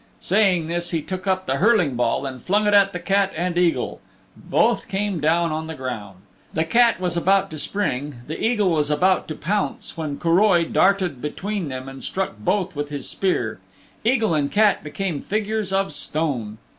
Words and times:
Saying 0.19 0.65
this 0.65 0.89
he 0.89 0.99
took 1.03 1.27
up 1.27 1.45
the 1.45 1.57
hurling 1.57 1.93
ball 1.93 2.25
and 2.25 2.41
flung 2.43 2.65
it 2.65 2.73
at 2.73 2.91
the 2.91 2.97
Cat 2.99 3.31
and 3.37 3.55
Eagle. 3.55 4.01
Both 4.35 4.87
came 4.87 5.19
down 5.21 5.51
on 5.51 5.67
the 5.67 5.75
ground. 5.75 6.21
The 6.53 6.63
Cat 6.63 6.99
was 6.99 7.15
about 7.15 7.51
to 7.51 7.59
spring, 7.59 8.15
the 8.25 8.43
Eagle 8.43 8.71
was 8.71 8.89
about 8.89 9.27
to 9.27 9.35
pounce, 9.35 9.95
when 9.95 10.17
Curoi 10.17 10.63
darted 10.73 11.21
between 11.21 11.69
them 11.69 11.87
and 11.87 12.03
struck 12.03 12.39
both 12.39 12.75
with 12.75 12.89
his 12.89 13.07
spear. 13.07 13.59
Eagle 14.03 14.33
and 14.33 14.51
Cat 14.51 14.83
became 14.83 15.21
figures 15.21 15.71
of 15.71 15.93
stone. 15.93 16.57